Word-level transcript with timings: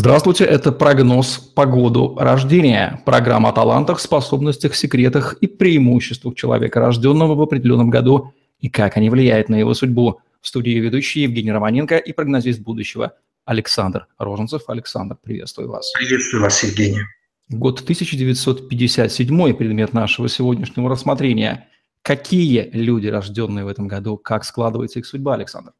Здравствуйте, 0.00 0.44
это 0.44 0.72
прогноз 0.72 1.36
по 1.36 1.66
году 1.66 2.16
рождения. 2.18 3.02
Программа 3.04 3.50
о 3.50 3.52
талантах, 3.52 4.00
способностях, 4.00 4.74
секретах 4.74 5.34
и 5.42 5.46
преимуществах 5.46 6.36
человека, 6.36 6.80
рожденного 6.80 7.34
в 7.34 7.42
определенном 7.42 7.90
году, 7.90 8.32
и 8.60 8.70
как 8.70 8.96
они 8.96 9.10
влияют 9.10 9.50
на 9.50 9.56
его 9.56 9.74
судьбу. 9.74 10.20
В 10.40 10.48
студии 10.48 10.70
ведущий 10.70 11.20
Евгений 11.20 11.52
Романенко 11.52 11.98
и 11.98 12.14
прогнозист 12.14 12.60
будущего 12.60 13.12
Александр 13.44 14.06
Роженцев. 14.16 14.62
Александр, 14.68 15.18
приветствую 15.22 15.68
вас. 15.68 15.92
Приветствую 15.92 16.44
вас, 16.44 16.64
Евгений. 16.64 17.02
Год 17.50 17.80
1957 17.82 19.52
предмет 19.52 19.92
нашего 19.92 20.30
сегодняшнего 20.30 20.88
рассмотрения. 20.88 21.68
Какие 22.00 22.70
люди, 22.72 23.08
рожденные 23.08 23.66
в 23.66 23.68
этом 23.68 23.86
году, 23.86 24.16
как 24.16 24.46
складывается 24.46 24.98
их 24.98 25.04
судьба, 25.04 25.34
Александр? 25.34 25.72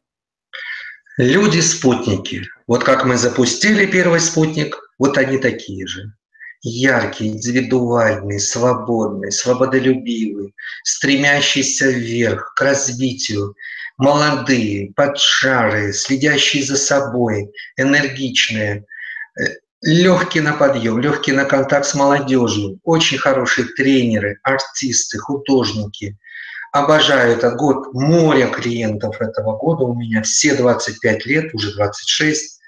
Люди-спутники. 1.21 2.47
Вот 2.67 2.83
как 2.83 3.05
мы 3.05 3.19
запустили 3.19 3.85
первый 3.85 4.21
спутник, 4.21 4.79
вот 4.99 5.19
они 5.19 5.37
такие 5.37 5.87
же. 5.87 6.15
Яркие, 6.63 7.33
индивидуальные, 7.33 8.41
свободные, 8.41 9.31
свободолюбивые, 9.31 10.55
стремящиеся 10.83 11.91
вверх, 11.91 12.55
к 12.57 12.63
развитию, 12.63 13.55
молодые, 13.99 14.95
поджарые, 14.97 15.93
следящие 15.93 16.65
за 16.65 16.79
собой, 16.79 17.51
энергичные, 17.77 18.87
э, 19.39 19.43
легкие 19.83 20.43
на 20.43 20.55
подъем, 20.55 21.01
легкие 21.01 21.37
на 21.37 21.45
контакт 21.45 21.85
с 21.85 21.95
молодежью, 21.95 22.81
очень 22.83 23.19
хорошие 23.19 23.67
тренеры, 23.77 24.39
артисты, 24.43 25.19
художники– 25.19 26.17
Обожаю 26.73 27.33
этот 27.33 27.57
год. 27.57 27.93
Море 27.95 28.47
клиентов 28.47 29.21
этого 29.21 29.57
года 29.57 29.85
у 29.85 29.95
меня. 29.95 30.23
Все 30.23 30.55
25 30.55 31.27
лет, 31.27 31.53
уже 31.53 31.75
26. 31.75 32.61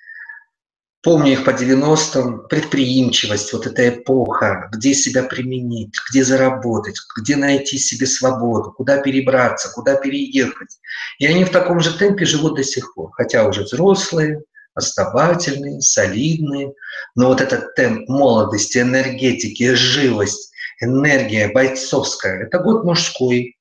Помню 1.02 1.32
их 1.32 1.44
по 1.44 1.50
90-м. 1.50 2.48
Предприимчивость, 2.48 3.52
вот 3.52 3.66
эта 3.66 3.88
эпоха, 3.90 4.68
где 4.72 4.92
себя 4.92 5.22
применить, 5.22 5.94
где 6.10 6.24
заработать, 6.24 6.96
где 7.16 7.36
найти 7.36 7.78
себе 7.78 8.06
свободу, 8.06 8.72
куда 8.72 8.98
перебраться, 8.98 9.70
куда 9.72 9.94
переехать. 9.94 10.78
И 11.18 11.26
они 11.26 11.44
в 11.44 11.50
таком 11.50 11.78
же 11.80 11.96
темпе 11.96 12.24
живут 12.24 12.56
до 12.56 12.64
сих 12.64 12.94
пор. 12.94 13.10
Хотя 13.12 13.46
уже 13.46 13.62
взрослые, 13.62 14.42
основательные, 14.74 15.80
солидные. 15.80 16.72
Но 17.14 17.28
вот 17.28 17.40
этот 17.40 17.76
темп 17.76 18.08
молодости, 18.08 18.78
энергетики, 18.78 19.74
живость, 19.74 20.52
энергия 20.80 21.48
бойцовская– 21.48 22.42
это 22.46 22.58
год 22.58 22.84
мужской, 22.84 23.56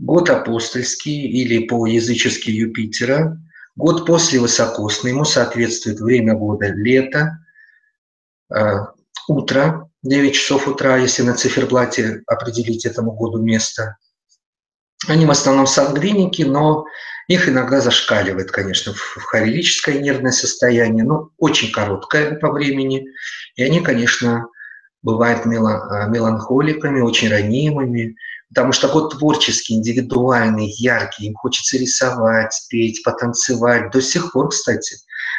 год 0.00 0.30
апостольский 0.30 1.28
или 1.28 1.66
по-язычески 1.66 2.50
Юпитера, 2.50 3.38
год 3.76 4.06
после 4.06 4.40
высокосный, 4.40 5.10
ему 5.10 5.24
соответствует 5.24 6.00
время 6.00 6.34
года 6.34 6.68
лето, 6.68 7.38
э, 8.52 8.78
утро, 9.28 9.90
9 10.02 10.34
часов 10.34 10.66
утра, 10.66 10.96
если 10.96 11.22
на 11.22 11.34
циферблате 11.34 12.22
определить 12.26 12.86
этому 12.86 13.12
году 13.12 13.42
место. 13.42 13.96
Они 15.06 15.26
в 15.26 15.30
основном 15.30 15.66
сангвиники, 15.66 16.42
но 16.42 16.86
их 17.28 17.48
иногда 17.48 17.80
зашкаливает, 17.80 18.50
конечно, 18.50 18.94
в 18.94 19.22
хорелическое 19.22 19.98
нервное 19.98 20.32
состояние, 20.32 21.04
но 21.04 21.30
очень 21.36 21.70
короткое 21.70 22.36
по 22.36 22.50
времени. 22.50 23.06
И 23.56 23.62
они, 23.62 23.80
конечно, 23.80 24.46
бывают 25.02 25.44
меланхоликами, 25.44 27.00
очень 27.00 27.28
ранимыми, 27.28 28.16
потому 28.50 28.72
что 28.72 28.88
год 28.88 29.16
творческий, 29.16 29.74
индивидуальный, 29.74 30.70
яркий, 30.70 31.26
им 31.26 31.34
хочется 31.34 31.78
рисовать, 31.78 32.54
петь, 32.68 33.02
потанцевать. 33.02 33.90
До 33.92 34.02
сих 34.02 34.32
пор, 34.32 34.50
кстати, 34.50 34.96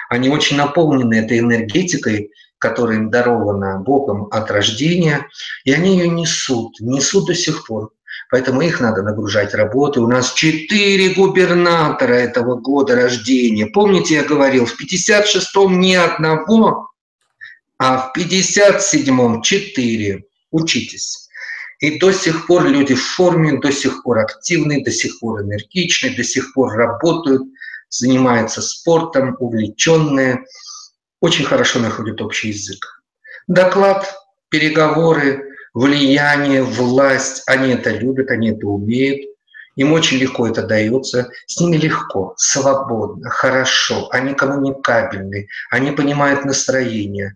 они 0.10 0.30
очень 0.30 0.58
наполнены 0.58 1.16
этой 1.16 1.40
энергетикой, 1.40 2.32
которая 2.58 2.98
им 2.98 3.10
дарована 3.10 3.80
Богом 3.80 4.28
от 4.32 4.50
рождения, 4.50 5.28
и 5.66 5.74
они 5.74 5.98
ее 5.98 6.08
несут, 6.08 6.80
несут 6.80 7.28
до 7.28 7.36
сих 7.36 7.66
пор. 7.66 7.92
Поэтому 8.30 8.62
их 8.62 8.80
надо 8.80 9.04
нагружать 9.04 9.54
работой. 9.54 10.02
У 10.02 10.08
нас 10.08 10.34
четыре 10.34 11.14
губернатора 11.14 12.14
этого 12.14 12.56
года 12.56 12.96
рождения. 12.96 13.68
Помните, 13.68 14.16
я 14.16 14.24
говорил, 14.24 14.66
в 14.66 14.80
56-м 14.80 15.80
ни 15.80 15.96
одного, 15.96 16.90
а 17.78 17.98
в 17.98 18.18
57-м 18.18 19.42
четыре. 19.42 20.26
Учитесь. 20.52 21.21
И 21.82 21.98
до 21.98 22.12
сих 22.12 22.46
пор 22.46 22.68
люди 22.68 22.94
в 22.94 23.04
форме, 23.04 23.60
до 23.60 23.72
сих 23.72 24.04
пор 24.04 24.20
активны, 24.20 24.84
до 24.84 24.92
сих 24.92 25.20
пор 25.20 25.42
энергичны, 25.42 26.16
до 26.16 26.24
сих 26.24 26.54
пор 26.54 26.74
работают, 26.74 27.42
занимаются 27.90 28.62
спортом, 28.62 29.36
увлеченные, 29.40 30.46
очень 31.22 31.44
хорошо 31.44 31.80
находят 31.80 32.22
общий 32.22 32.50
язык. 32.50 33.02
Доклад, 33.48 34.16
переговоры, 34.50 35.56
влияние, 35.74 36.64
власть, 36.64 37.42
они 37.48 37.74
это 37.74 37.90
любят, 37.90 38.30
они 38.30 38.52
это 38.52 38.68
умеют. 38.68 39.28
Им 39.76 39.94
очень 39.94 40.18
легко 40.18 40.48
это 40.48 40.64
дается, 40.64 41.30
с 41.48 41.60
ними 41.60 41.78
легко, 41.78 42.36
свободно, 42.38 43.30
хорошо, 43.30 44.10
они 44.12 44.34
коммуникабельны, 44.34 45.48
они 45.72 45.92
понимают 45.92 46.44
настроение, 46.44 47.36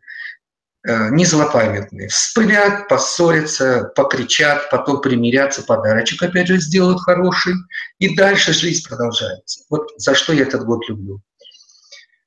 Э, 0.87 1.09
не 1.09 1.25
злопамятные. 1.25 2.09
Вспылят, 2.09 2.87
поссорятся, 2.87 3.91
покричат, 3.95 4.69
потом 4.69 5.01
примирятся, 5.01 5.63
подарочек 5.63 6.21
опять 6.21 6.47
же 6.47 6.59
сделают 6.59 7.01
хороший, 7.01 7.55
и 7.97 8.15
дальше 8.15 8.53
жизнь 8.53 8.87
продолжается. 8.87 9.63
Вот 9.71 9.89
за 9.97 10.13
что 10.13 10.31
я 10.31 10.43
этот 10.43 10.63
год 10.63 10.87
люблю. 10.87 11.21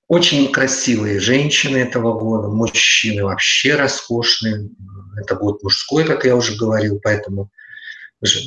Очень 0.08 0.50
красивые 0.50 1.20
женщины 1.20 1.76
этого 1.76 2.18
года, 2.18 2.48
мужчины 2.48 3.22
вообще 3.22 3.76
роскошные. 3.76 4.70
Это 5.16 5.36
год 5.36 5.62
мужской, 5.62 6.04
как 6.04 6.24
я 6.24 6.34
уже 6.34 6.56
говорил, 6.56 6.98
поэтому 7.00 7.50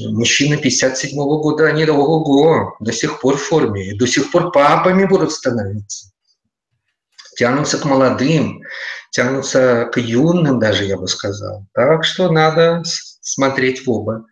мужчины 0.09 0.57
57 0.57 1.17
-го 1.17 1.39
года, 1.41 1.67
они 1.67 1.85
ого-го, 1.85 2.75
до 2.81 2.91
сих 2.91 3.21
пор 3.21 3.37
в 3.37 3.43
форме, 3.43 3.91
и 3.91 3.97
до 3.97 4.07
сих 4.07 4.29
пор 4.31 4.51
папами 4.51 5.05
будут 5.05 5.31
становиться 5.31 6.11
тянутся 7.41 7.79
к 7.79 7.85
молодым, 7.85 8.61
тянутся 9.11 9.89
к 9.93 9.97
юным 9.97 10.59
даже, 10.59 10.85
я 10.85 10.97
бы 10.97 11.07
сказал. 11.07 11.67
Так 11.73 12.03
что 12.03 12.31
надо 12.31 12.81
смотреть 13.21 13.85
в 13.85 13.91
оба. 13.91 14.25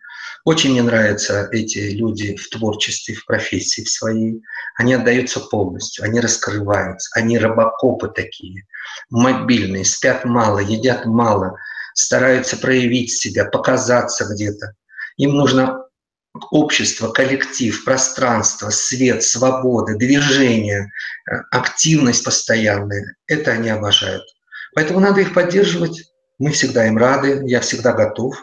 Очень 0.44 0.72
мне 0.72 0.82
нравятся 0.82 1.48
эти 1.52 1.90
люди 1.90 2.34
в 2.34 2.48
творчестве, 2.48 3.14
в 3.14 3.26
профессии 3.26 3.82
в 3.82 3.90
своей. 3.90 4.42
Они 4.76 4.94
отдаются 4.94 5.38
полностью, 5.38 6.04
они 6.04 6.18
раскрываются, 6.18 7.10
они 7.14 7.38
рабокопы 7.38 8.08
такие, 8.08 8.66
мобильные, 9.10 9.84
спят 9.84 10.24
мало, 10.24 10.58
едят 10.58 11.04
мало, 11.04 11.56
стараются 11.94 12.56
проявить 12.56 13.12
себя, 13.12 13.44
показаться 13.44 14.24
где-то. 14.32 14.74
Им 15.18 15.34
нужно 15.34 15.84
общество, 16.50 17.08
коллектив, 17.12 17.84
пространство, 17.84 18.70
свет, 18.70 19.22
свобода, 19.22 19.94
движение, 19.96 20.90
э, 21.30 21.34
активность 21.50 22.24
постоянная. 22.24 23.16
Это 23.26 23.50
они 23.50 23.68
обожают. 23.68 24.24
Поэтому 24.74 25.00
надо 25.00 25.20
их 25.20 25.34
поддерживать. 25.34 26.12
Мы 26.38 26.50
всегда 26.52 26.86
им 26.86 26.96
рады. 26.96 27.42
Я 27.44 27.60
всегда 27.60 27.92
готов 27.92 28.36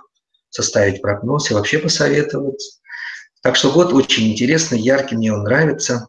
составить 0.49 1.01
прогноз 1.01 1.51
и 1.51 1.53
вообще 1.53 1.79
посоветовать. 1.79 2.79
Так 3.41 3.55
что 3.55 3.71
год 3.71 3.93
очень 3.93 4.31
интересный, 4.31 4.79
яркий, 4.79 5.15
мне 5.15 5.33
он 5.33 5.43
нравится. 5.43 6.07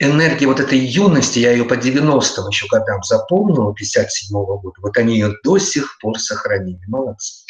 Энергия 0.00 0.46
вот 0.46 0.58
этой 0.58 0.78
юности, 0.78 1.38
я 1.38 1.52
ее 1.52 1.64
по 1.64 1.74
90-м 1.74 2.48
еще 2.48 2.66
годам 2.68 3.02
запомнил, 3.04 3.72
57-го 3.72 4.58
года, 4.58 4.74
вот 4.82 4.96
они 4.96 5.14
ее 5.14 5.34
до 5.44 5.58
сих 5.58 5.98
пор 6.00 6.18
сохранили. 6.18 6.80
Молодцы. 6.88 7.44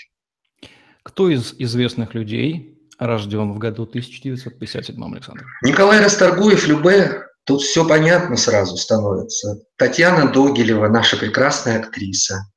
Кто 1.02 1.31
из 1.31 1.54
известных 1.58 2.14
людей 2.14 2.78
рожден 2.98 3.52
в 3.52 3.58
году 3.58 3.84
1957, 3.84 5.14
Александр? 5.14 5.46
Николай 5.62 6.00
Расторгуев, 6.00 6.66
Любе, 6.66 7.22
тут 7.44 7.62
все 7.62 7.87
понятно 7.87 8.37
сразу 8.37 8.77
становится. 8.77 9.60
Татьяна 9.77 10.31
Догилева, 10.31 10.88
наша 10.88 11.17
прекрасная 11.17 11.81
актриса. 11.81 12.50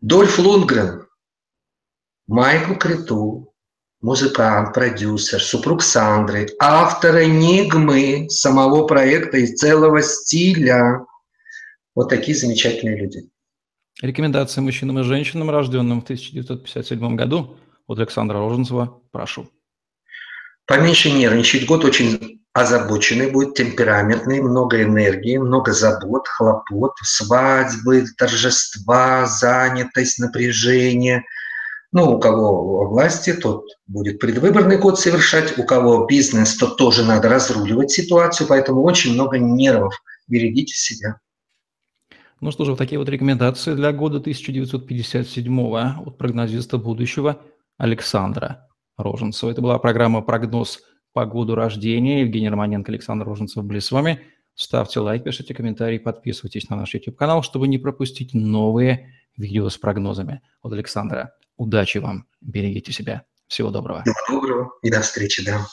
Дольф 0.00 0.38
Лунгрен, 0.38 1.06
Майкл 2.26 2.74
Криту, 2.74 3.54
музыкант, 4.00 4.72
продюсер, 4.72 5.42
супруг 5.42 5.82
Сандры, 5.82 6.48
автор 6.58 7.22
«Энигмы», 7.22 8.28
самого 8.30 8.86
проекта 8.86 9.38
и 9.38 9.54
целого 9.54 10.02
стиля. 10.02 11.04
Вот 11.94 12.08
такие 12.08 12.36
замечательные 12.36 12.96
люди. 12.96 13.28
Рекомендации 14.00 14.62
мужчинам 14.62 15.00
и 15.00 15.02
женщинам, 15.02 15.50
рожденным 15.50 16.00
в 16.00 16.04
1957 16.04 17.16
году– 17.16 17.58
от 17.90 17.98
Александра 17.98 18.38
Роженцева. 18.38 19.02
Прошу. 19.10 19.50
Поменьше 20.64 21.10
нервничать. 21.10 21.66
Год 21.66 21.84
очень 21.84 22.39
озабоченный 22.52 23.30
будет, 23.30 23.54
темпераментный, 23.54 24.40
много 24.40 24.82
энергии, 24.82 25.36
много 25.36 25.72
забот, 25.72 26.26
хлопот, 26.26 26.92
свадьбы, 27.02 28.06
торжества, 28.16 29.26
занятость, 29.26 30.18
напряжение. 30.18 31.24
Ну, 31.92 32.16
у 32.16 32.20
кого 32.20 32.88
власти, 32.88 33.32
тот 33.32 33.64
будет 33.86 34.20
предвыборный 34.20 34.78
год 34.78 34.98
совершать, 34.98 35.58
у 35.58 35.64
кого 35.64 36.06
бизнес, 36.06 36.56
то 36.56 36.68
тоже 36.68 37.04
надо 37.04 37.28
разруливать 37.28 37.90
ситуацию, 37.90 38.46
поэтому 38.46 38.82
очень 38.82 39.14
много 39.14 39.38
нервов. 39.38 39.94
Берегите 40.28 40.74
себя. 40.74 41.18
Ну 42.40 42.52
что 42.52 42.64
же, 42.64 42.72
вот 42.72 42.78
такие 42.78 42.98
вот 42.98 43.08
рекомендации 43.08 43.74
для 43.74 43.92
года 43.92 44.18
1957 44.18 45.60
от 45.60 46.16
прогнозиста 46.16 46.78
будущего 46.78 47.42
Александра 47.76 48.68
Роженцева. 48.96 49.50
Это 49.50 49.60
была 49.60 49.78
программа 49.78 50.22
«Прогноз 50.22 50.80
по 51.12 51.26
году 51.26 51.54
рождения». 51.54 52.20
Евгений 52.20 52.48
Романенко, 52.48 52.92
Александр 52.92 53.26
Роженцев 53.26 53.64
были 53.64 53.78
с 53.78 53.90
вами. 53.90 54.20
Ставьте 54.54 55.00
лайк, 55.00 55.24
пишите 55.24 55.54
комментарии, 55.54 55.98
подписывайтесь 55.98 56.68
на 56.68 56.76
наш 56.76 56.94
YouTube-канал, 56.94 57.42
чтобы 57.42 57.68
не 57.68 57.78
пропустить 57.78 58.34
новые 58.34 59.14
видео 59.36 59.68
с 59.68 59.78
прогнозами 59.78 60.42
от 60.62 60.72
Александра. 60.72 61.34
Удачи 61.56 61.98
вам, 61.98 62.26
берегите 62.40 62.92
себя. 62.92 63.24
Всего 63.46 63.70
доброго. 63.70 64.02
Всего 64.02 64.40
доброго 64.40 64.70
и 64.82 64.90
до 64.90 65.00
встречи, 65.00 65.44
да. 65.44 65.66